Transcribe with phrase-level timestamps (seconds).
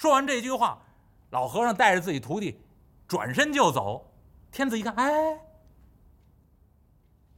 [0.00, 0.80] 说完这句话，
[1.28, 2.58] 老和尚带着自己徒弟
[3.06, 4.10] 转身就走。
[4.50, 5.38] 天子一看，哎，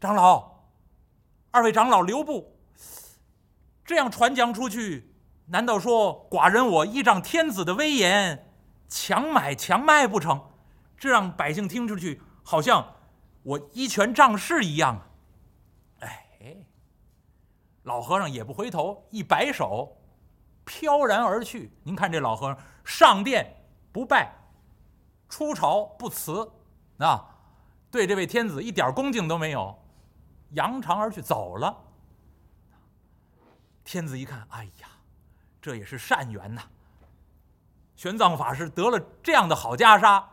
[0.01, 0.63] 长老，
[1.51, 2.57] 二位长老留步，
[3.85, 5.13] 这样传讲出去，
[5.47, 8.49] 难道说寡人我依仗天子的威严，
[8.89, 10.41] 强买强卖不成？
[10.97, 12.95] 这让百姓听出去，好像
[13.43, 15.03] 我依权仗势一样啊！
[15.99, 16.57] 哎，
[17.83, 19.97] 老和尚也不回头，一摆手，
[20.65, 21.73] 飘然而去。
[21.83, 24.35] 您看这老和尚上殿不拜，
[25.29, 26.51] 出朝不辞。
[26.99, 27.37] 啊，
[27.91, 29.77] 对这位天子一点恭敬都没有，
[30.51, 31.85] 扬长而去走了。
[33.85, 34.89] 天子一看，哎呀，
[35.61, 36.63] 这也是善缘呐！
[37.97, 40.25] 玄奘法师得了这样的好袈裟，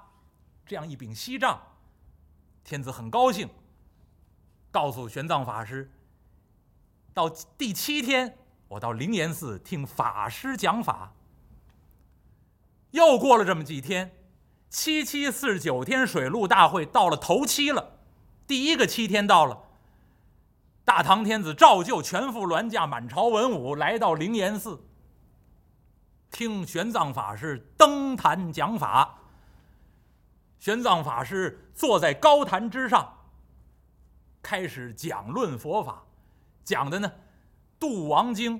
[0.65, 1.59] 这样一柄锡杖，
[2.63, 3.49] 天子很高兴，
[4.71, 5.91] 告诉玄奘法师，
[7.13, 8.38] 到第七天，
[8.69, 11.13] 我到灵岩寺听法师讲法。
[12.91, 14.15] 又过了这么几天。
[14.69, 17.97] 七七四十九天水陆大会到了头七了，
[18.45, 19.63] 第一个七天到了。
[20.85, 24.85] 大唐天子照旧全副銮驾，满朝文武来到灵岩寺，
[26.29, 29.17] 听玄奘法师登坛讲法。
[30.59, 33.17] 玄奘法师坐在高坛之上，
[34.43, 36.03] 开始讲论佛法，
[36.63, 37.09] 讲的呢，
[37.79, 38.59] 《度王经》，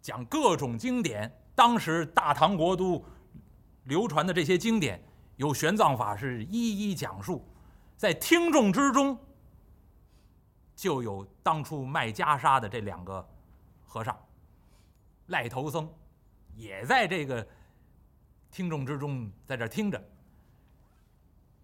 [0.00, 1.32] 讲各种经典。
[1.54, 3.04] 当时大唐国都。
[3.84, 5.02] 流传的这些经典，
[5.36, 7.44] 由玄奘法师一一讲述，
[7.96, 9.18] 在听众之中，
[10.76, 13.26] 就有当初卖袈裟的这两个
[13.84, 14.16] 和尚，
[15.28, 15.90] 赖头僧，
[16.54, 17.44] 也在这个
[18.52, 20.00] 听众之中，在这听着。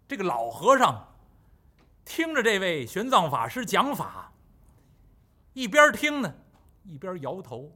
[0.08, 1.06] 这个老和尚
[2.04, 4.32] 听着这位玄奘法师讲法，
[5.52, 6.34] 一边听呢，
[6.86, 7.70] 一边摇头。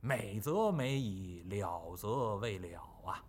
[0.00, 3.24] 美则美矣，了则未了啊！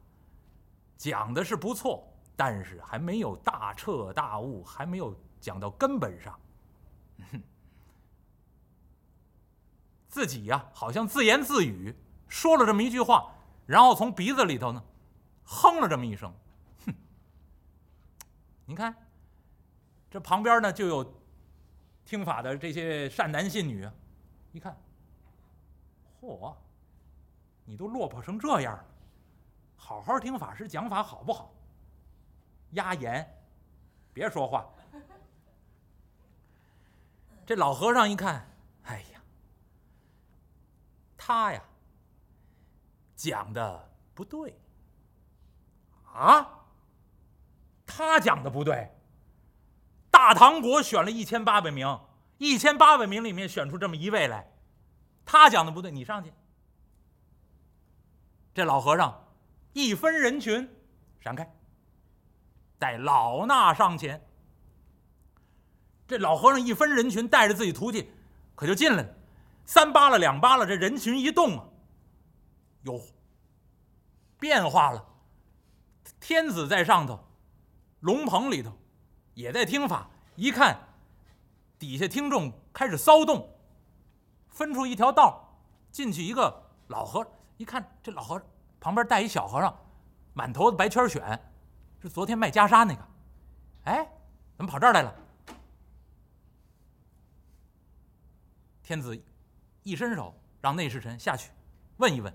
[0.98, 6.38] 讲的是不错，但是还没有大彻大悟，还没有讲到根本上。
[10.10, 11.96] 自己呀，好像自言自语
[12.28, 13.34] 说了这么一句话，
[13.66, 14.84] 然后从鼻子里头呢，
[15.46, 16.34] 哼了这么一声。
[16.86, 16.94] 哼！
[18.66, 18.94] 你看，
[20.10, 21.04] 这旁边呢就有
[22.06, 23.90] 听法的这些善男信女，
[24.52, 24.78] 一看，
[26.22, 26.56] 嚯！
[27.66, 28.86] 你都落魄成这样了，
[29.76, 31.52] 好好听法师讲法好不好？
[32.72, 33.28] 压言，
[34.14, 34.66] 别说话。
[37.46, 38.48] 这老和尚一看，
[38.84, 39.22] 哎呀，
[41.18, 41.64] 他呀
[43.16, 44.56] 讲的不对
[46.14, 46.48] 啊，
[47.86, 48.95] 他讲的不对。
[50.26, 52.00] 大唐国选了一千八百名，
[52.40, 54.52] 一千八百名里面选出这么一位来，
[55.24, 56.34] 他讲的不对，你上去。
[58.52, 59.24] 这老和尚
[59.74, 60.68] 一分人群，
[61.20, 61.48] 闪开，
[62.80, 64.20] 带老衲上前。
[66.08, 68.10] 这老和尚一分人群，带着自己徒弟，
[68.56, 69.16] 可就进来了。
[69.68, 71.66] 三扒拉两扒拉，这人群一动啊，
[72.82, 73.00] 有
[74.40, 75.06] 变化了。
[76.20, 77.24] 天子在上头，
[78.00, 78.76] 龙棚里头
[79.36, 80.10] 也在听法。
[80.36, 80.78] 一看，
[81.80, 83.50] 底下听众开始骚动，
[84.50, 85.58] 分出一条道
[85.92, 87.32] 进去一个老和尚。
[87.58, 88.46] 一看这老和尚
[88.82, 89.74] 旁边带一小和尚，
[90.34, 91.40] 满头的白圈癣，
[92.02, 93.08] 是昨天卖袈裟那个。
[93.86, 94.06] 哎，
[94.58, 95.16] 怎么跑这儿来了？
[98.84, 99.20] 天子
[99.84, 101.50] 一伸手，让内侍臣下去
[101.98, 102.32] 问一问。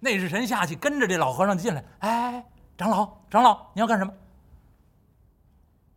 [0.00, 1.84] 内侍臣下去跟着这老和尚进来。
[2.00, 2.44] 哎，
[2.76, 4.12] 长老，长老，你要干什么？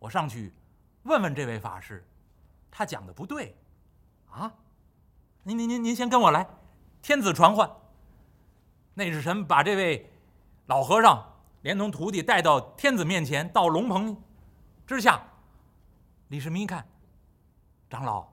[0.02, 0.52] 我上去
[1.04, 2.04] 问问这位法师，
[2.72, 3.56] 他讲的不对
[4.28, 4.52] 啊。
[5.44, 6.44] 您您您您先跟我来。
[7.00, 7.70] 天子传唤，
[8.94, 10.12] 内侍臣把这位
[10.66, 11.24] 老和尚
[11.60, 14.20] 连同徒弟带到天子面前，到龙棚
[14.84, 15.22] 之下。
[16.28, 16.84] 李世民一看，
[17.88, 18.26] 长老，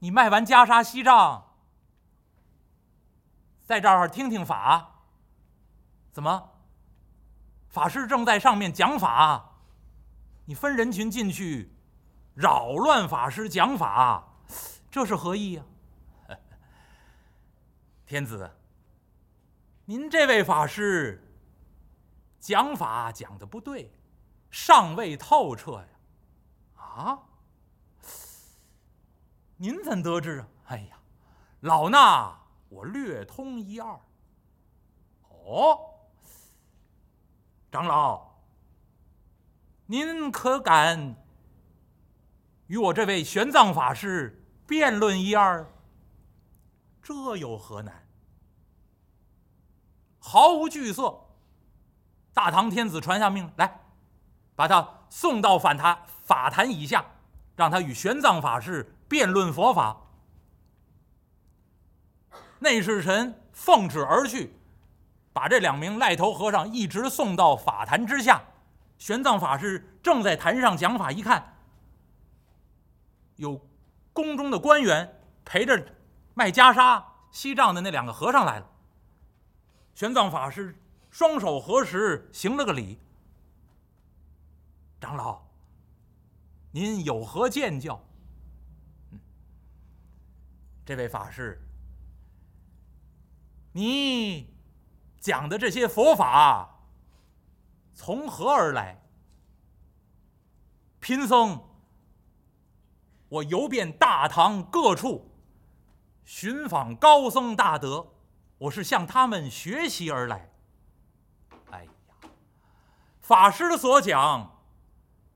[0.00, 1.46] 你卖完袈裟锡杖，
[3.64, 5.00] 在这儿听听法。
[6.12, 6.50] 怎么？
[7.70, 9.55] 法师正在上面讲法，
[10.46, 11.70] 你分人群进去，
[12.34, 14.24] 扰乱法师讲法，
[14.90, 15.64] 这是何意呀？
[18.06, 18.50] 天子，
[19.84, 21.22] 您这位法师
[22.38, 23.92] 讲法讲的不对，
[24.50, 25.88] 尚未透彻呀！
[26.76, 27.18] 啊，
[29.56, 30.48] 您怎得知啊？
[30.66, 30.96] 哎呀，
[31.60, 32.32] 老衲
[32.68, 34.00] 我略通一二。
[35.28, 35.78] 哦，
[37.72, 38.25] 长老，
[39.88, 41.14] 您可敢
[42.66, 45.64] 与我这位玄奘法师辩论一二？
[47.00, 48.04] 这有何难？
[50.18, 51.20] 毫无惧色。
[52.34, 53.80] 大唐天子传下命令来，
[54.56, 57.04] 把他送到法坛法坛以下，
[57.54, 59.96] 让他与玄奘法师辩论佛法。
[62.58, 64.52] 内侍臣奉旨而去，
[65.32, 68.42] 把这两名赖头和尚一直送到法坛之下。
[68.98, 71.56] 玄奘法师正在坛上讲法，一看
[73.36, 73.68] 有
[74.12, 75.94] 宫中的官员陪着
[76.34, 78.70] 卖袈裟、锡杖的那两个和尚来了。
[79.94, 80.78] 玄奘法师
[81.10, 82.98] 双手合十，行了个礼
[85.00, 85.42] ：“长老，
[86.70, 88.02] 您有何见教？”
[90.84, 91.62] 这位法师。
[93.72, 94.54] 你
[95.20, 96.75] 讲的这些佛法
[97.96, 99.02] 从何而来？
[101.00, 101.60] 贫僧
[103.28, 105.32] 我游遍大唐各处，
[106.24, 108.12] 寻访高僧大德，
[108.58, 110.52] 我是向他们学习而来。
[111.70, 111.90] 哎呀，
[113.20, 114.62] 法师的所讲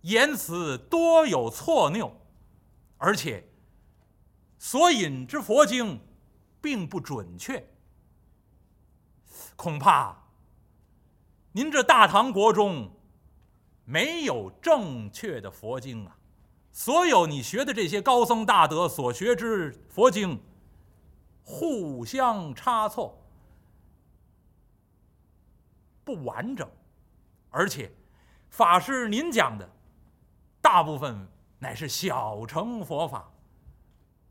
[0.02, 2.14] 言辞多有错谬，
[2.98, 3.48] 而且
[4.58, 5.98] 所引之佛经
[6.60, 7.66] 并不准确。
[9.56, 10.19] 恐怕
[11.52, 12.90] 您这大唐国中
[13.84, 16.16] 没有正确的佛经啊！
[16.70, 20.40] 所有你学的这些高僧大德所学之佛经，
[21.42, 23.20] 互相差错，
[26.04, 26.68] 不完整，
[27.50, 27.92] 而且
[28.48, 29.68] 法师您讲的
[30.60, 31.26] 大部分
[31.58, 33.28] 乃是小乘佛法，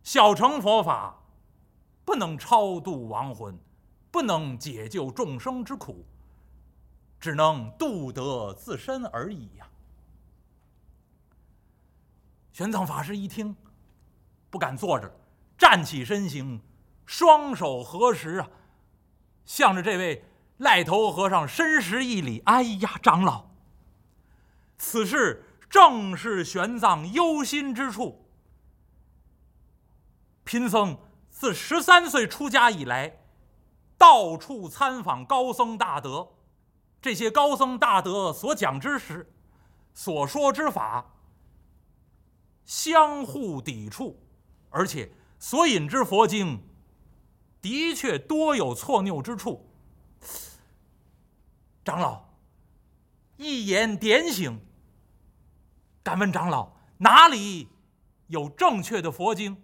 [0.04, 1.22] 小乘佛法
[2.06, 3.60] 不能超度亡魂。
[4.12, 6.04] 不能解救众生之苦，
[7.20, 9.68] 只能度得自身而已呀。
[12.54, 13.56] 玄奘法师一听，
[14.50, 15.12] 不敢坐着，
[15.58, 16.62] 站起身形，
[17.06, 18.50] 双手合十啊，
[19.46, 20.26] 向着这位
[20.58, 23.50] 赖头和尚深施一礼：“哎呀，长老，
[24.78, 28.26] 此事正是玄奘忧心之处。
[30.44, 30.98] 贫僧
[31.30, 33.18] 自十三岁出家以来。”
[34.00, 36.30] 到处参访高僧大德，
[37.02, 39.32] 这些高僧大德所讲之时，
[39.94, 41.14] 所说之法
[42.66, 44.20] 相互抵触，
[44.70, 46.62] 而且所引之佛经
[47.62, 49.70] 的确多有错谬之处。
[51.84, 52.26] 长老，
[53.38, 54.60] 一言点醒。
[56.04, 57.70] 敢问长老，哪里
[58.28, 59.62] 有正确的佛经？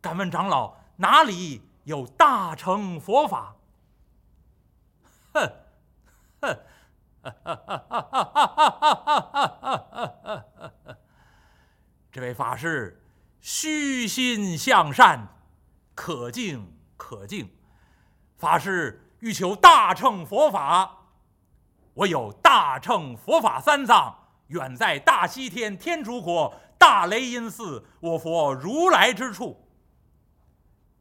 [0.00, 3.56] 敢问长老，哪里有大乘佛法？
[5.32, 5.52] 哼，
[6.40, 6.58] 哼，
[7.22, 8.10] 哈哈哈哈
[9.92, 10.44] 哈哈！
[12.10, 13.02] 这位法师
[13.40, 15.28] 虚心向善，
[15.94, 17.50] 可敬可敬。
[18.36, 21.08] 法师欲求大乘佛法，
[21.94, 24.16] 我有大乘佛法三藏，
[24.46, 29.68] 远在大西天天竺国大雷音寺，我佛如来之处。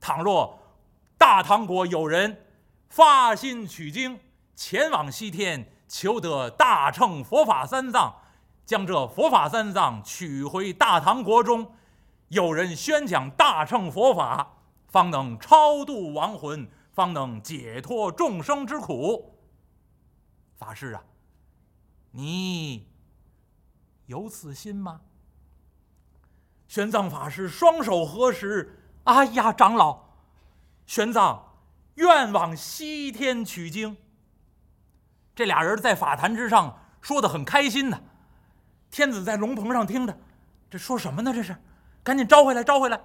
[0.02, 0.60] 倘若
[1.18, 2.46] 大唐国有人。
[2.92, 4.20] 发心取经，
[4.60, 8.14] 前往西天，求得大乘佛法三藏，
[8.66, 11.76] 将这佛法三藏取回大唐国中。
[12.28, 14.58] 有人宣讲大乘佛法，
[14.90, 19.40] 方能超度亡魂，方能解脱众生之苦。
[20.58, 21.04] 法师啊，
[22.12, 22.86] 你
[24.08, 25.00] 有此心吗？
[26.68, 30.04] 玄奘法师双手合十，哎呀，长老，
[30.86, 31.40] 玄奘。
[31.96, 33.96] 愿往西天取经。
[35.40, 38.02] 这俩人在法坛之上说的很开心呢。
[38.92, 40.20] 天子在龙棚上听着，
[40.70, 41.32] 这说什么呢？
[41.34, 41.56] 这是，
[42.04, 43.00] 赶紧招回来，招回来，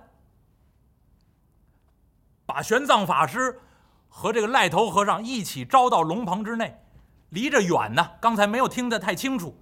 [2.44, 3.60] 把玄奘法师
[4.08, 6.82] 和这个赖头和尚一起招到龙棚之内，
[7.28, 9.56] 离着远呢，刚才没有听得太清楚。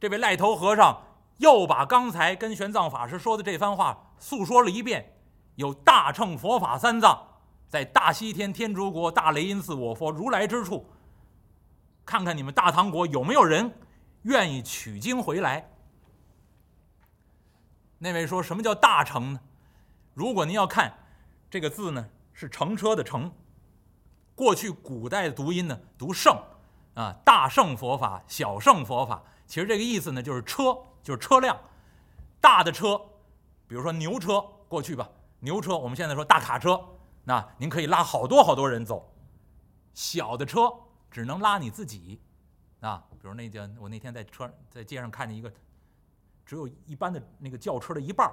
[0.00, 1.04] 这位赖头和尚
[1.36, 5.12] 又把刚才跟玄奘法师说的这番话诉说了一遍，
[5.54, 7.28] 有大乘佛法三藏。
[7.70, 10.84] 在大西天天竺国大雷音寺，我佛如来之处，
[12.04, 13.72] 看看你们大唐国有没有人
[14.22, 15.70] 愿意取经回来。
[17.96, 19.40] 那位说什么叫大乘呢？
[20.14, 20.92] 如果您要看
[21.48, 23.30] 这个字呢，是乘车的乘。
[24.34, 26.36] 过去古代的读音呢，读圣
[26.94, 29.22] 啊，大圣佛法，小圣佛法。
[29.46, 31.56] 其实这个意思呢，就是车，就是车辆，
[32.40, 33.00] 大的车，
[33.68, 35.08] 比如说牛车，过去吧，
[35.38, 36.84] 牛车，我们现在说大卡车。
[37.30, 39.08] 那您可以拉好多好多人走，
[39.94, 40.68] 小的车
[41.12, 42.20] 只能拉你自己，
[42.80, 45.48] 啊，比如那叫我那天在车在街上看见一个，
[46.44, 48.28] 只有一般的那个轿车的一半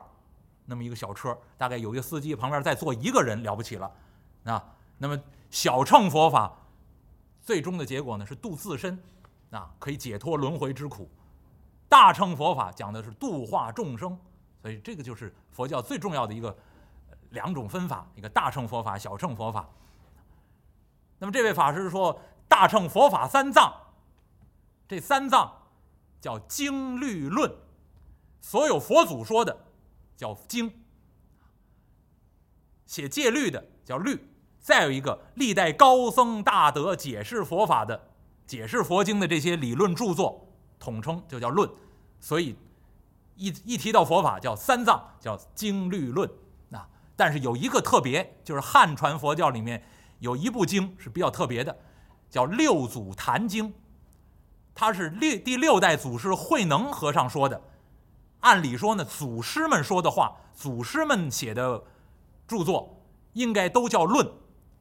[0.66, 3.92] 那么一个小车，大概有一个司机旁边再坐一个人了不起了，
[4.46, 6.52] 啊，那么小乘佛法
[7.44, 9.00] 最终的结果呢是度自身，
[9.52, 11.08] 啊，可以解脱轮回之苦；
[11.88, 14.18] 大乘佛法讲的是度化众生，
[14.60, 16.58] 所以这个就是佛教最重要的一个
[17.30, 19.68] 两种分法：一个大乘佛法、小乘佛法。
[21.20, 23.74] 那么这位法师说，大乘佛法三藏，
[24.88, 25.52] 这三藏
[26.22, 27.52] 叫经律论，
[28.40, 29.66] 所有佛祖说的
[30.16, 30.72] 叫经，
[32.86, 34.30] 写戒律的叫律，
[34.60, 38.10] 再有一个历代高僧大德解释佛法的、
[38.46, 40.48] 解释佛经的这些理论著作，
[40.80, 41.70] 统称就叫论。
[42.20, 42.56] 所以
[43.36, 46.30] 一一提到佛法，叫三藏，叫经律论。
[47.18, 49.84] 但是有一个特别，就是汉传佛教里面。
[50.20, 51.78] 有一部经是比较特别的，
[52.28, 53.70] 叫《六祖坛经》，
[54.74, 57.62] 它是六第六代祖师慧能和尚说的。
[58.40, 61.84] 按理说呢，祖师们说的话，祖师们写的
[62.48, 63.00] 著作，
[63.34, 64.28] 应该都叫论，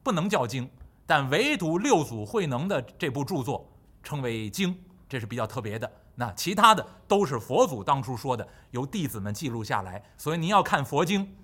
[0.01, 0.67] 不能叫经。
[1.05, 4.75] 但唯独六祖慧能的这部著作称为经，
[5.07, 5.91] 这是比较特别的。
[6.15, 10.03] 那其他的都是佛祖当初说的，由弟子们记录下来。
[10.17, 11.37] 所以您要看佛经，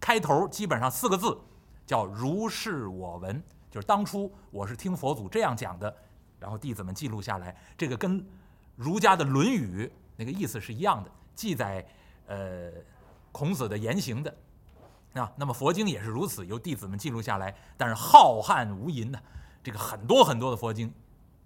[0.00, 1.38] 开头基本上四个字。
[1.86, 5.96] 叫如是我闻，就是当初我是听佛祖这样讲的，
[6.38, 7.56] 然后弟子们记录下来。
[7.78, 8.22] 这个跟
[8.76, 11.82] 儒家的《论语》那个意思是一样的，记载
[12.26, 12.70] 呃
[13.32, 14.36] 孔子的言行的
[15.14, 15.32] 啊。
[15.34, 17.56] 那么佛经也是如此，由弟子们记录下来。
[17.78, 19.18] 但是浩瀚无垠呢，
[19.62, 20.92] 这个很多很多的佛经，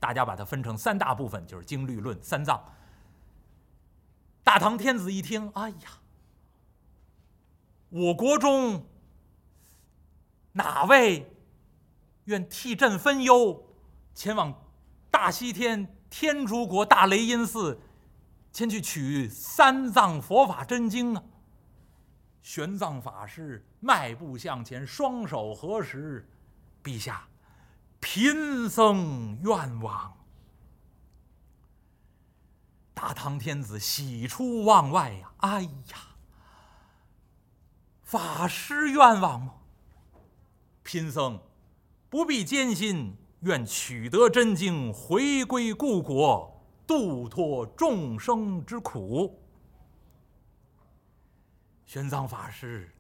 [0.01, 2.61] 大家把它分成三大部分，就是经律论三藏。
[4.43, 5.77] 大唐天子一听，哎呀，
[7.93, 8.87] 我国中。
[10.55, 11.35] 哪位
[12.25, 13.65] 愿替朕分忧，
[14.15, 14.55] 前往
[15.11, 17.81] 大西天天竺国大雷音寺，
[18.53, 21.23] 前去取三藏佛法真经啊？
[22.43, 26.29] 玄奘法师迈步向前，双手合十
[26.85, 27.27] ：“陛下，
[27.99, 30.13] 贫僧愿往。”
[32.93, 35.33] 大唐天子喜出望外呀！
[35.39, 36.12] 哎呀，
[38.13, 39.55] 法师愿望吗？
[40.83, 41.41] 贫僧
[42.11, 49.43] 不必艰辛，愿取得真经，回归故国，度脱众生之苦。
[51.87, 52.95] 玄奘法师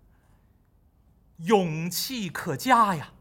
[1.40, 3.12] 勇气可嘉呀，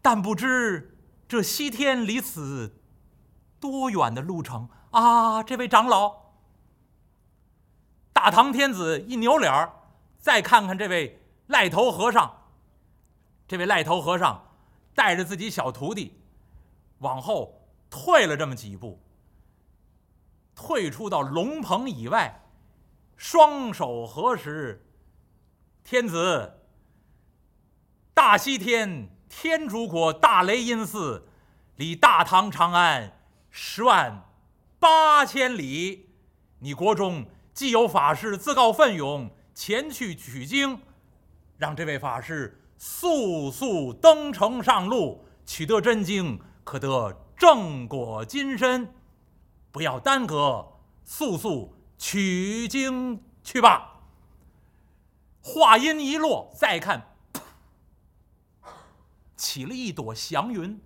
[0.00, 0.96] 但不知
[1.28, 2.80] 这西天离此
[3.60, 5.42] 多远的路程啊？
[5.42, 6.16] 这位长老，
[8.14, 9.74] 大唐天子一扭脸儿，
[10.18, 12.34] 再看看这位赖头和尚。
[13.46, 14.56] 这位赖头和尚
[14.94, 16.20] 带着自己小徒弟
[16.98, 19.00] 往后退了这么几步，
[20.54, 22.42] 退出到龙棚以外，
[23.16, 24.84] 双手合十
[25.82, 26.60] ：“天子，
[28.12, 31.28] 大西天天竺国大雷音寺
[31.76, 33.18] 离大唐长安
[33.50, 34.28] 十万
[34.78, 36.10] 八千里，
[36.58, 40.80] 你国中既有法师自告奋勇前去取经，
[41.56, 48.94] 让这位法师。”速速登城上路，取得真经，可得正果金身。
[49.72, 53.96] 不要耽搁，速速取经去吧。
[55.42, 57.16] 话音一落，再看，
[59.36, 60.80] 起了一朵祥云，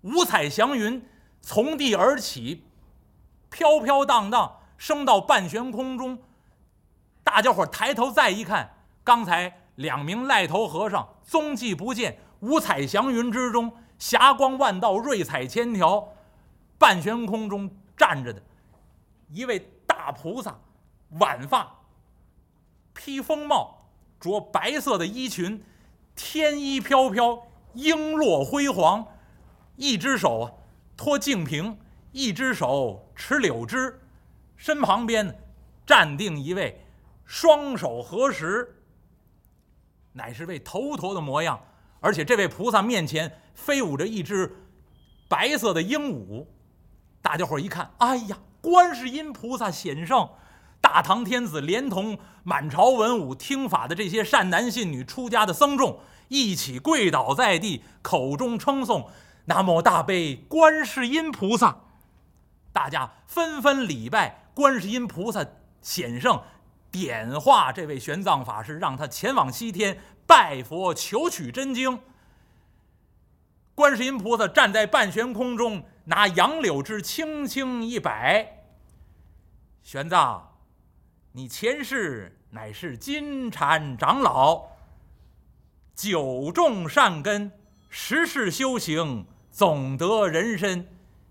[0.00, 1.00] 五彩祥云
[1.40, 2.64] 从地而起，
[3.50, 6.20] 飘飘荡荡升到半悬空中。
[7.30, 9.56] 大家伙抬头再一看，刚才。
[9.76, 16.06] 两名赖头和尚踪迹不见，五彩祥云之中，霞光万道，瑞彩千条，
[16.76, 18.42] 半悬空中站着的
[19.30, 20.58] 一位大菩萨，
[21.12, 21.78] 挽发，
[22.92, 23.86] 披风帽，
[24.18, 25.64] 着白色的衣裙，
[26.14, 29.06] 天衣飘飘，璎珞辉煌，
[29.76, 30.52] 一只手啊
[30.94, 31.78] 托净瓶，
[32.12, 33.98] 一只手持柳枝，
[34.58, 35.40] 身旁边
[35.86, 36.84] 站定一位，
[37.30, 38.82] 双手合十。
[40.14, 41.60] 乃是位头陀的模样，
[42.00, 44.52] 而且这位菩萨面前飞舞着一只
[45.28, 46.44] 白色的鹦鹉。
[47.22, 50.28] 大家伙一看，哎呀，观世音菩萨显圣！
[50.80, 59.08] 大唐天子连同满朝文武听法的这些善男信女、出家的僧众一起跪倒在地，口中称颂
[59.46, 61.76] “南无大悲观世音菩萨”。
[62.74, 65.46] 大家纷纷礼拜观世音菩萨
[65.80, 66.42] 显圣。
[66.90, 71.98] 点化这位玄奘法师，让他前往西天拜佛求取真经。
[73.74, 78.64] 观世音菩萨站在半悬空中，拿杨柳枝轻轻一摆
[79.82, 80.42] ：“玄奘，
[81.32, 84.70] 你前世乃是金蝉长老，
[85.94, 87.52] 久种善根，
[87.88, 90.86] 十世修行，总得人身。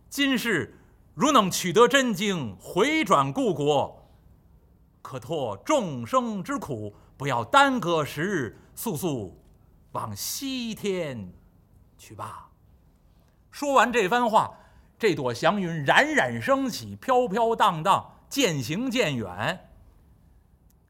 [0.09, 0.79] 今世
[1.13, 3.98] 如能取得真经，回转故国，
[5.01, 9.41] 可托众生之苦，不要耽搁时日，速速
[9.93, 11.33] 往西天
[11.97, 12.49] 去吧。
[13.51, 14.57] 说完这番话，
[14.97, 19.69] 这朵祥云冉冉升起，飘飘荡荡，渐行渐远。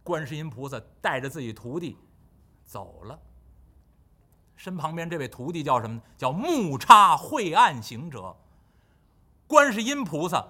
[0.04, 1.96] 观世音菩萨带着自己徒弟
[2.66, 3.20] 走了，
[4.56, 6.02] 身旁边这位徒弟叫什么呢？
[6.18, 8.36] 叫木叉晦暗行者。
[9.48, 10.48] 观世音菩萨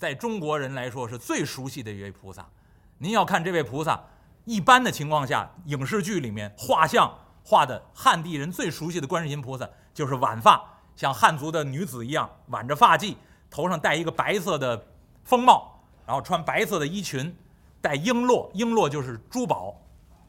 [0.00, 2.48] 在中国人来说是最熟悉的一位菩萨。
[2.96, 4.02] 您要看这位菩萨，
[4.46, 10.64] 一般的情况下，影视剧里面画像画的汉地人最熟悉的观世音菩萨就是挽发，
[10.96, 13.14] 像汉族的女子一样挽着发髻，
[13.50, 14.86] 头上戴一个白色的
[15.22, 17.36] 风帽，然后穿白色的衣裙。
[17.82, 19.74] 戴璎珞，璎珞就是珠宝，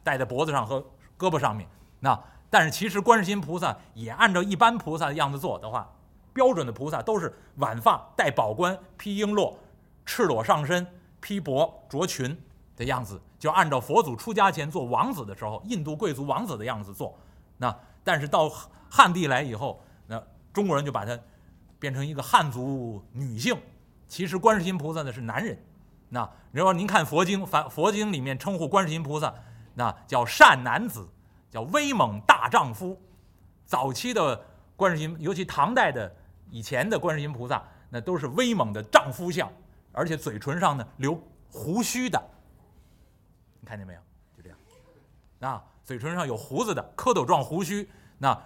[0.04, 0.82] 戴在脖子上和
[1.18, 1.66] 胳膊上面。
[2.00, 5.90] 那但是其实观世音菩萨也按照一般菩萨的样子做的话，
[6.34, 9.54] 标准的菩萨都是挽发、戴宝冠、披璎珞、
[10.04, 10.86] 赤裸上身、
[11.20, 12.36] 披帛着裙
[12.76, 17.18] 的样子，就按照佛祖出家前做王子的时候，印度贵族王子的样子做。
[17.58, 18.50] 那但是到
[18.90, 21.18] 汉地来以后，那中国人就把它
[21.78, 23.56] 变成一个汉族女性。
[24.08, 25.58] 其实观世音菩萨呢是男人。
[26.10, 29.32] 那你说，您看佛经，佛佛经里面称呼观世音菩萨，
[29.74, 31.08] 那叫善男子，
[31.50, 33.00] 叫威猛大丈夫。
[33.64, 34.44] 早期的
[34.76, 36.14] 观世音，尤其唐代的
[36.50, 39.50] 以前的观世音菩萨，那都是威猛的丈夫相，
[39.92, 41.14] 而且嘴唇上呢留
[41.50, 42.22] 胡须的。
[43.60, 44.00] 你看见没有？
[44.36, 44.58] 就这样，
[45.40, 47.88] 啊，嘴唇上有胡子的蝌蚪状胡须。
[48.18, 48.36] 那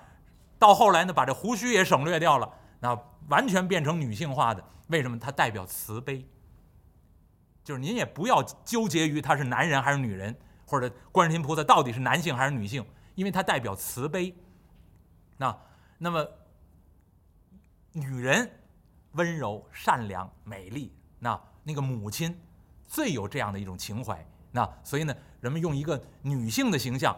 [0.58, 2.98] 到后来呢，把这胡须也省略掉了，那
[3.28, 4.64] 完全变成女性化的。
[4.88, 5.18] 为什么？
[5.18, 6.26] 它代表慈悲。
[7.64, 10.36] 就是您也不要纠结于他是男人还是女人，
[10.66, 12.86] 或者观世音菩萨到底是男性还是女性，
[13.16, 14.32] 因为它代表慈悲。
[15.36, 15.58] 那
[15.98, 16.24] 那么
[17.92, 18.48] 女人
[19.12, 20.94] 温柔、善良、美丽，
[21.26, 22.38] 那那个母亲
[22.86, 24.24] 最有这样的一种情怀。
[24.52, 27.14] 那所以呢，人们用一个女性的形象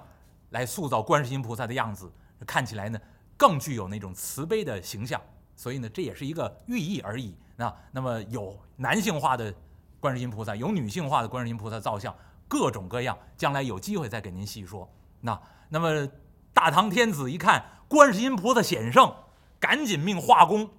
[0.50, 2.10] 来塑造观世音菩萨的样子，
[2.46, 2.98] 看起来呢
[3.36, 5.20] 更具有那种慈悲的形象。
[5.54, 7.36] 所以呢，这也是一个寓意而已。
[7.56, 9.54] 那那么有男性化的。
[10.00, 12.14] 观世音菩萨有女性化的观世音菩萨造像，
[12.46, 14.88] 各种各样，将来有机会再给您细说。
[15.22, 15.36] 那
[15.70, 16.08] 那么
[16.52, 19.12] 大唐天子一看观世音菩萨显圣，
[19.58, 20.70] 赶紧命画工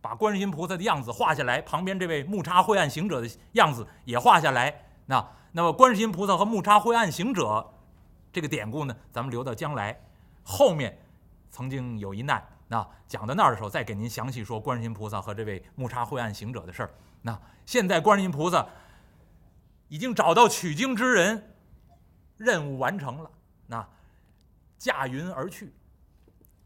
[0.00, 4.86] 把观世音菩萨的样子画下来，旁边这位木叉灰暗行者的样子也画下来。
[5.06, 7.74] 那那么观世音菩萨和木叉灰暗行者
[8.32, 9.98] 这个典故呢，咱们留到将来
[10.42, 10.96] 后面
[11.50, 16.90] 曾经有一难，那讲到那儿的时候再给您详细说观世音菩萨和这位木叉灰暗行者的事儿。
[17.22, 18.66] 那现在观世音菩萨
[19.88, 21.54] 已经找到取经之人，
[22.36, 23.30] 任务完成了。
[23.66, 23.88] 那
[24.78, 25.74] 驾云而去，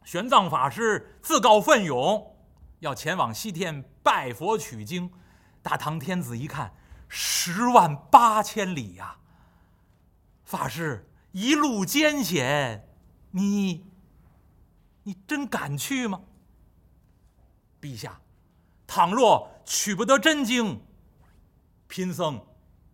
[0.04, 2.36] 玄奘法师自告奋勇
[2.82, 5.10] 要前往西天拜佛取经。
[5.62, 6.74] 大唐天子一看，
[7.08, 9.18] 十万八千里呀！
[10.44, 12.88] 法师一路艰险，
[13.30, 13.86] 你
[15.04, 16.22] 你真敢去吗？
[17.80, 18.20] 陛下。
[18.88, 20.82] 倘若取不得真经，
[21.86, 22.44] 贫僧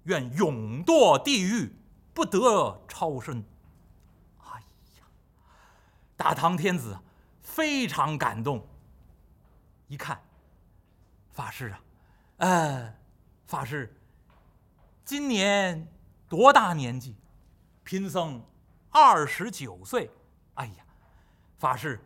[0.04, 1.74] 愿永堕地狱，
[2.12, 3.42] 不得超生。
[4.44, 4.60] 哎
[5.00, 5.06] 呀，
[6.14, 6.98] 大唐天子
[7.40, 8.68] 非常感动。
[9.88, 10.20] 一看，
[11.32, 11.80] 法师啊，
[12.36, 12.94] 呃，
[13.46, 13.94] 法师
[15.04, 15.88] 今年
[16.28, 17.16] 多大年纪？
[17.82, 18.42] 贫僧
[18.90, 20.10] 二十九岁。
[20.54, 20.84] 哎呀，
[21.58, 21.98] 法师，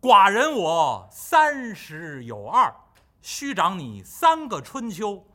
[0.00, 2.72] 寡人我三十有二。
[3.20, 5.26] 虚长你三个春秋，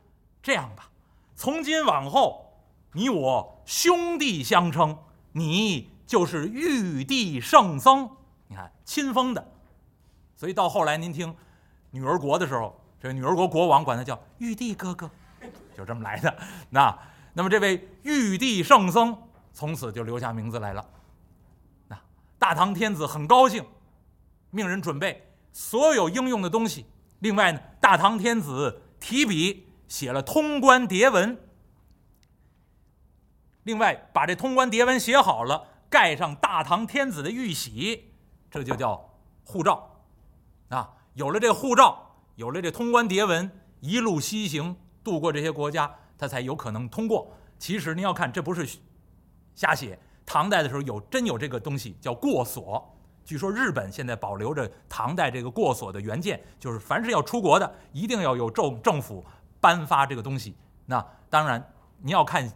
[0.42, 0.90] 这样吧，
[1.36, 2.58] 从今往后，
[2.92, 4.98] 你我兄弟相称，
[5.32, 8.10] 你就是玉帝圣僧。
[8.48, 9.52] 你看亲封的，
[10.34, 11.36] 所以到后来您听
[11.96, 15.10] 女儿国的时候，这女儿国国王管他叫玉帝哥哥，
[15.74, 16.36] 就这么来的。
[16.68, 16.98] 那
[17.32, 19.16] 那么这位玉帝圣僧
[19.54, 20.86] 从此就留下名字来了。
[21.88, 21.98] 那
[22.38, 23.64] 大唐天子很高兴，
[24.50, 26.84] 命人准备所有应用的东西。
[27.20, 31.38] 另外呢，大唐天子提笔写了通关牒文。
[33.62, 38.12] 另外，把这通关牒文写好了，盖上大唐天子的玉玺，
[38.50, 39.10] 这就叫
[39.44, 40.04] 护照。
[40.68, 43.50] 啊，有了这护照，有了这通关牒文，
[43.80, 47.32] 一路西行，渡过这些国家，他才有可能通过。
[47.58, 48.78] 其实您要看，这不是
[49.54, 52.94] 瞎写，唐代的时候有真有这个东西，叫过所。
[53.24, 59.24] 据说日本现在保留着唐代这个过所的原件，就是凡是要出国的，一定要有政政府
[59.58, 60.54] 颁发这个东西。
[60.84, 62.46] 那当然，您要看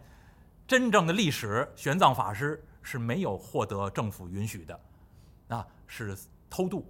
[0.67, 4.79] 真正的历史，玄奘法师是没有获得政府允许的，
[5.47, 6.15] 啊，是
[6.47, 6.85] 偷渡。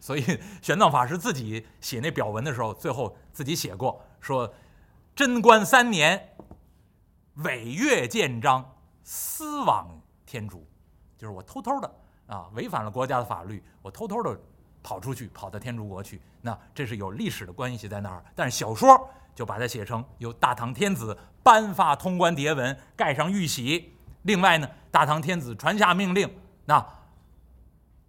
[0.00, 0.22] 所以
[0.62, 4.52] 玄奘法师自己写那表文的时候，最后自己写过说
[5.16, 6.36] ：“贞观三年，
[7.36, 10.66] 违越建章，私往天竺，
[11.16, 11.94] 就是我偷偷的
[12.26, 14.38] 啊，违反了国家的法律，我偷偷的
[14.82, 16.20] 跑出去，跑到天竺国去。
[16.40, 18.24] 那这是有历史的关系在那儿。
[18.34, 23.92] 但是小说就把它写成由大唐天子颁发通关牒文，盖上玉玺。
[24.22, 26.32] 另外呢，大唐天子传下命令，
[26.64, 26.86] 那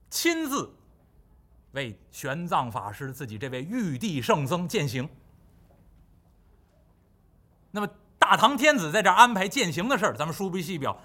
[0.10, 0.74] 亲自。”
[1.78, 5.08] 为玄奘法师自己这位玉帝圣僧践行。
[7.70, 7.88] 那么
[8.18, 11.00] 大唐天子在这安排践行的事儿，咱们书不细表。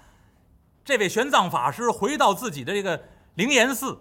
[0.83, 3.01] 这位玄奘法师回到自己的这个
[3.35, 3.97] 灵岩寺，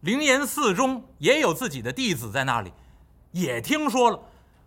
[0.00, 2.72] 灵岩寺中也有自己的弟子在那里，
[3.30, 4.20] 也听说了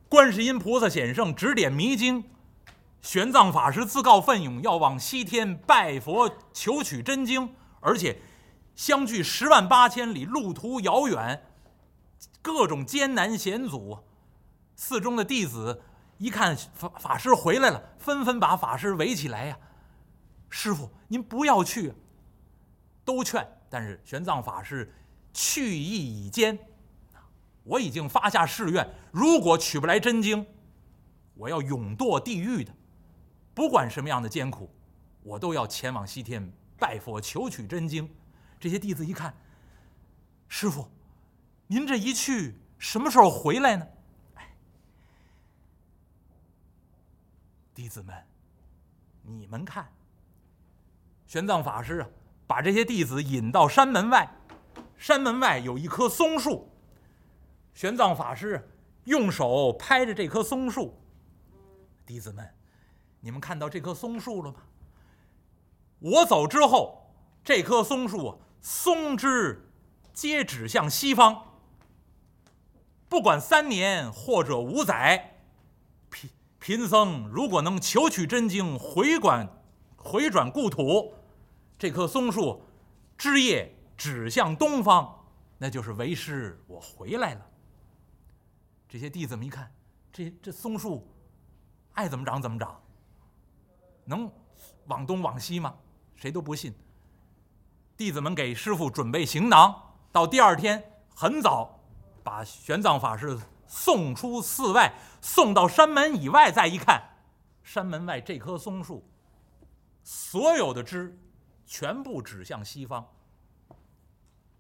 [0.08, 2.24] 观世音菩萨显圣指点迷津，
[3.02, 8.20] 玄奘法师自告奋勇要往西天拜佛求取真经，而且
[8.76, 11.44] 相距十万八千里，路途遥远。
[12.42, 14.00] 各种艰难险阻，
[14.76, 15.82] 寺中的弟子
[16.18, 19.58] 一看法法师回来了，纷纷把法师围起来呀。
[20.50, 21.94] 师傅，您不要去，
[23.06, 24.94] 都劝，但是玄奘法师
[25.34, 26.58] 去意已坚。
[27.64, 30.46] 我已经发下誓愿，如果取不来真经，
[31.36, 32.74] 我要永堕地狱的。
[33.54, 34.74] 不管什么样的艰苦，
[35.22, 38.10] 我都要前往西天拜佛求取真经。
[38.60, 39.36] 这些弟子一看，
[40.48, 40.90] 师傅。
[41.72, 43.88] 您这一去，什么时候回来呢？
[47.76, 48.16] 弟子们，
[49.22, 49.88] 你们看，
[51.28, 52.10] 玄奘法师啊，
[52.48, 54.28] 把这些弟子引到山门外，
[54.98, 56.68] 山门外有一棵松树，
[57.76, 58.68] 玄奘法师
[59.04, 61.00] 用手拍着这棵松树，
[62.04, 62.52] 弟子们，
[63.20, 64.60] 你们看到这棵松树了吗？
[66.00, 69.70] 我走之后，这棵松树啊，松枝
[70.12, 71.46] 皆指向西方。
[73.10, 75.36] 不管三年或者五载，
[76.12, 79.50] 贫贫僧如果能求取真经，回转
[79.98, 81.16] 回转故土，
[81.78, 82.62] 这棵松树
[83.18, 85.26] 枝叶指向东方，
[85.58, 87.46] 那就是为师我回来了。
[88.88, 89.72] 这些弟子们一看，
[90.14, 91.12] 这这松树
[91.94, 92.80] 爱怎么长怎么长，
[94.06, 94.32] 能
[94.86, 95.76] 往东往西吗？
[96.16, 96.74] 谁都不信。
[97.98, 101.79] 弟子们给师傅准备行囊，到第二天很早。
[102.30, 107.02] 把玄奘法师送出寺外，送到山门以外，再一看，
[107.64, 109.04] 山门外这棵松树，
[110.04, 111.18] 所有的枝
[111.66, 113.04] 全部指向西方。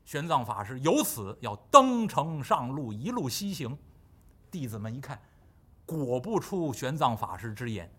[0.03, 3.77] 玄奘法师由此要登城上路，一路西行。
[4.49, 5.21] 弟子们一看，
[5.85, 7.93] 果不出玄奘法师之言，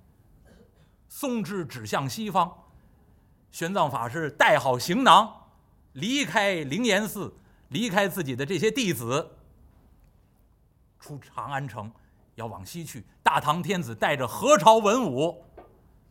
[1.09, 2.53] 松枝指向西方。
[3.53, 5.33] 玄奘法师带好行囊，
[5.93, 7.33] 离开灵岩寺，
[7.69, 9.37] 离开自己的这些弟子。
[11.01, 11.91] 出长安城，
[12.35, 13.05] 要往西去。
[13.23, 15.43] 大唐天子带着何朝文武，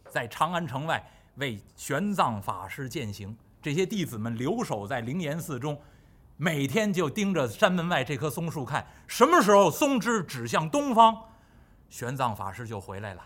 [0.09, 1.01] 在长安城外
[1.35, 3.37] 为玄奘法师践行。
[3.61, 5.79] 这些弟子们留守在灵岩寺中，
[6.37, 11.15] 每天就盯着山门外这棵松树看，什么时候松枝指向东方，
[11.89, 13.21] 玄奘法师就回来了。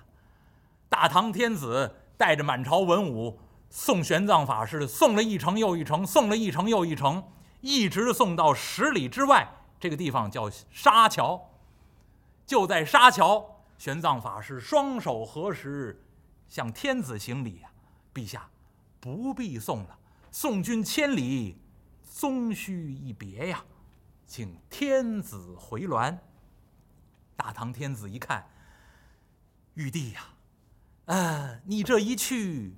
[0.89, 7.23] 大唐天子带着满朝文武送玄奘法师，送了一程又一程，送了一程又一程，
[7.61, 9.47] 一直送到十里之外，
[9.79, 11.49] 这个地方叫沙桥。
[12.45, 16.03] 就在沙桥，玄奘法师双手合十，
[16.49, 17.71] 向天子行礼呀！
[18.13, 18.49] 陛下，
[18.99, 19.97] 不必送了，
[20.31, 21.57] 送君千里，
[22.17, 23.63] 终须一别呀，
[24.27, 26.17] 请天子回銮。
[27.35, 28.47] 大唐天子一看，
[29.73, 30.27] 玉帝呀，
[31.05, 32.75] 呃，你这一去，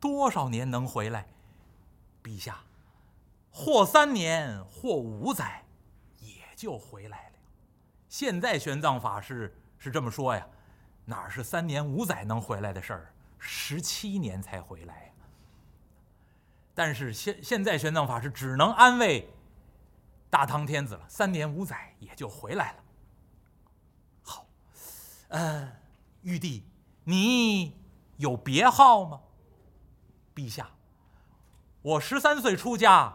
[0.00, 1.28] 多少年能回来？
[2.24, 2.64] 陛下，
[3.52, 5.64] 或三年，或五载，
[6.20, 7.31] 也就回来了。
[8.12, 10.46] 现在玄奘法师是这么说呀，
[11.06, 13.14] 哪是三年五载能回来的事儿？
[13.38, 15.12] 十七年才回来呀。
[16.74, 19.32] 但是现现在玄奘法师只能安慰
[20.28, 22.78] 大唐天子了，三年五载也就回来了。
[24.24, 24.46] 好，
[25.28, 25.72] 呃，
[26.20, 26.66] 玉帝，
[27.04, 27.80] 你
[28.18, 29.22] 有别号吗？
[30.34, 30.68] 陛下，
[31.80, 33.10] 我十三岁出家，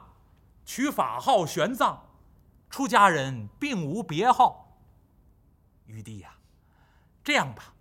[0.65, 1.99] 取法号玄奘，
[2.67, 4.63] 出家人并无别号。
[5.87, 6.37] 玉帝呀，
[7.23, 7.73] 这样吧，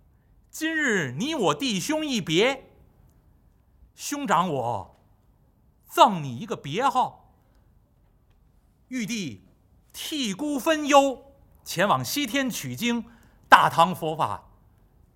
[0.49, 2.69] 今日你我弟兄一别，
[3.95, 4.99] 兄长我
[5.85, 7.33] 赠你一个别号。
[8.87, 9.43] 玉帝
[9.91, 13.05] 替孤分忧，前往西天取经。
[13.49, 14.49] 大唐佛法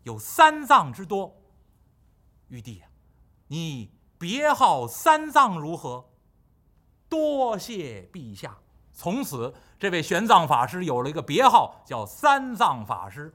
[0.04, 1.36] 有三藏之多。
[2.48, 2.88] 玉帝呀，
[3.48, 6.10] 你别号三藏如何？
[7.10, 8.58] 多谢陛下。
[8.94, 13.34] 从此，这位玄奘法师有了一个别号，叫三藏法师。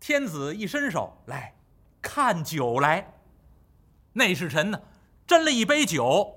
[0.00, 1.54] 天子一伸手来，
[2.02, 3.14] 看酒来。
[4.12, 4.80] 内侍臣呢，
[5.26, 6.36] 斟了一杯酒。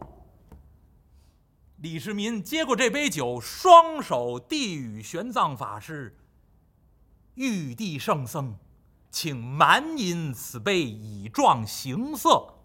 [1.78, 6.18] 李世民接过这杯酒，双手递与玄奘法师
[7.36, 8.58] ：“玉帝圣僧，
[9.12, 12.56] 请满饮此杯，以壮形色。”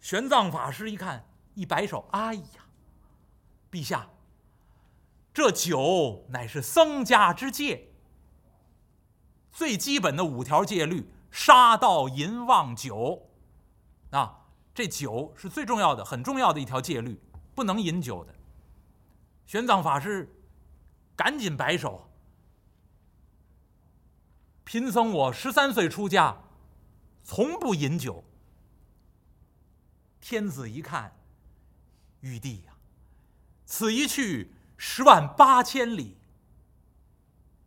[0.00, 2.42] 玄奘法师一看，一摆手：“哎呀！”
[3.70, 4.08] 陛下，
[5.32, 7.88] 这酒乃是僧家之戒，
[9.52, 13.30] 最基本的五条戒律：杀盗淫妄酒。
[14.10, 17.20] 啊，这酒是最重要的、很重要的一条戒律，
[17.54, 18.34] 不能饮酒的。
[19.46, 20.28] 玄奘法师
[21.14, 22.08] 赶紧摆手
[24.64, 26.36] ：“贫僧我十三岁出家，
[27.22, 28.24] 从不饮酒。”
[30.20, 31.16] 天子一看，
[32.20, 32.64] 玉帝。
[33.70, 36.16] 此一去，十万八千里。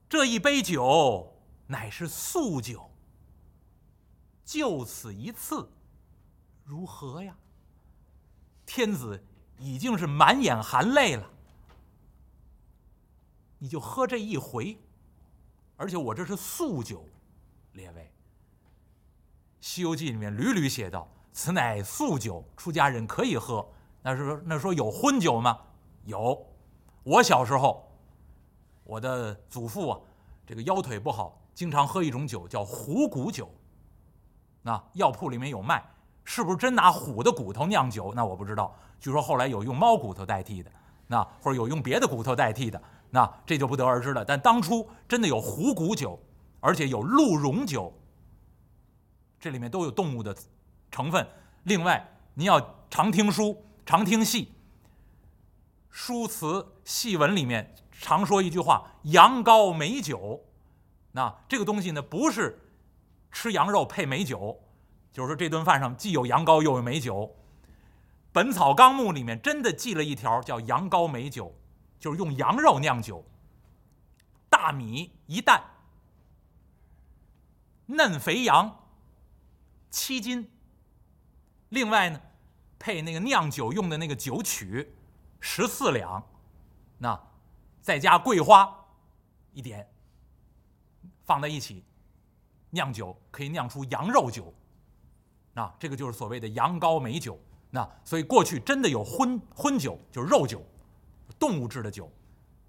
[0.09, 1.33] 这一杯酒，
[1.65, 2.91] 乃是素酒。
[4.43, 5.71] 就此一次，
[6.65, 7.33] 如何呀？
[8.65, 9.23] 天子
[9.57, 11.25] 已经是满眼含泪了。
[13.57, 14.77] 你就喝这一回，
[15.77, 17.07] 而且我这是素酒，
[17.71, 18.01] 列位。
[19.61, 23.65] 《西游记》里面屡屡写道：“此乃素酒，出家人可以喝。”
[24.03, 25.57] 那是，那说有荤酒吗？
[26.05, 26.45] 有，
[27.03, 27.89] 我小时候，
[28.83, 29.99] 我的祖父啊，
[30.45, 33.49] 这个腰腿不好，经常喝一种酒叫虎骨酒。
[34.61, 35.83] 那药铺里面有卖，
[36.23, 38.13] 是不是真拿虎的骨头酿酒？
[38.13, 38.75] 那我不知道。
[38.99, 40.71] 据说后来有用猫骨头代替的，
[41.07, 44.23] 那或者有用别的骨头代替的，那这就不得而知了。
[44.23, 46.17] 但当初真的有虎骨酒，
[46.59, 47.93] 而且有鹿茸酒，
[49.39, 50.35] 这里面都有动物的
[50.91, 51.27] 成分。
[51.63, 54.53] 另外，您要常听书，常听戏。
[55.93, 60.43] 书词戏文里面常说一句话：“羊羔美酒。”
[61.13, 62.59] 那这个东西呢，不是
[63.31, 64.59] 吃羊肉配美酒，
[65.11, 67.27] 就是说这顿饭上既有羊羔又有美酒。
[68.31, 71.55] 《本草纲目》里面真的记了一条，叫“羊羔美酒”，
[71.99, 73.23] 就是用羊肉酿酒。
[74.49, 75.63] 大米一担，
[77.85, 78.87] 嫩肥羊
[79.91, 80.49] 七斤。
[81.69, 82.19] 另外呢，
[82.79, 84.95] 配那个酿酒用的那个酒曲。
[85.45, 86.23] 十四两，
[86.97, 87.21] 那
[87.81, 88.73] 再加桂花
[89.51, 89.85] 一点，
[91.25, 91.83] 放在一起
[92.69, 94.53] 酿酒，可以酿出羊肉酒。
[95.53, 97.37] 那这个就是所谓的羊羔美酒。
[97.69, 100.65] 那所以过去真的有荤荤酒，就是肉酒，
[101.37, 102.09] 动物制的酒。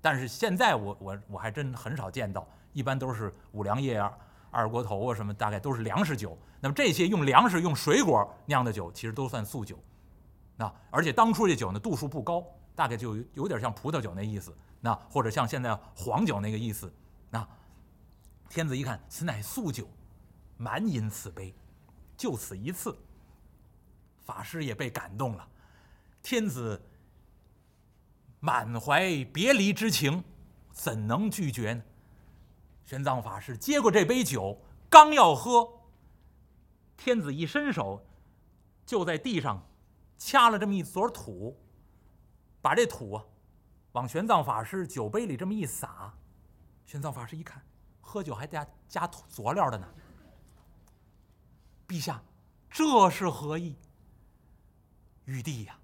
[0.01, 4.13] 但是现在我我我还真很少见到，一般都是五粮液啊、
[4.51, 6.37] 二锅头啊什么，大概都是粮食酒。
[6.61, 9.79] 那么这些用粮食、用水果酿的酒，其实都算素酒。
[10.57, 12.45] 那而且当初这酒呢，度数不高。
[12.75, 16.93] 大概就有点像葡萄酒那意思，那或者像现在黄酒那个意思。
[17.31, 17.47] 那
[18.49, 19.89] 天子一看，此乃素酒，
[20.57, 21.55] 满饮此杯，
[22.17, 22.97] 就此一次。
[24.25, 25.49] 法师也被感动了，
[26.23, 26.81] 天子
[28.41, 30.25] 满怀别离之情，
[30.73, 31.83] 怎能拒绝呢？
[32.85, 35.69] 玄奘法师接过这杯酒，刚要喝，
[36.97, 38.07] 天子一伸手，
[38.87, 39.67] 就在地上
[40.17, 41.57] 掐了这么一撮土。
[42.65, 43.23] 把这土啊，
[43.93, 46.15] 往玄奘法师酒杯里这么一撒，
[46.87, 47.63] 玄奘法师一看，
[48.01, 49.87] 喝酒还加加土佐料的呢。
[51.87, 52.23] 陛下，
[52.71, 53.77] 这是何意？
[55.27, 55.79] 玉帝呀，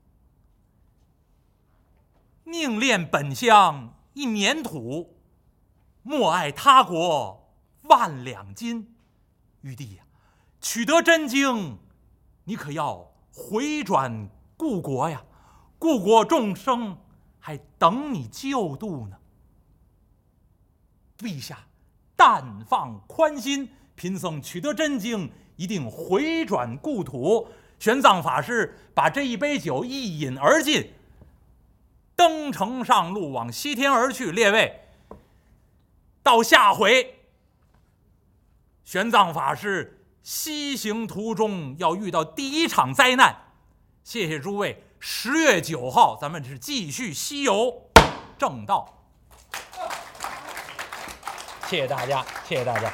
[2.44, 5.18] 宁恋本乡一年土，
[6.02, 8.96] 莫爱他国万两金。
[9.60, 10.04] 玉帝呀，
[10.62, 11.78] 取得真经，
[12.44, 15.22] 你可要回转故国呀？
[15.80, 16.98] 故国众生
[17.38, 19.16] 还等你救度呢。
[21.18, 21.58] 陛下，
[22.14, 27.48] 但放宽心，贫僧取得真经，一定回转故土。
[27.78, 30.92] 玄奘法师把这一杯酒一饮而尽，
[32.14, 34.30] 登城上路，往西天而去。
[34.30, 34.82] 列位，
[36.22, 37.20] 到下回，
[38.84, 43.34] 玄奘法师西行途中要遇到第一场灾难。
[44.04, 44.84] 谢谢诸位。
[45.02, 47.90] 十月九号，咱们是继续西游
[48.38, 49.02] 正道。
[51.66, 52.92] 谢谢大家，谢谢大家。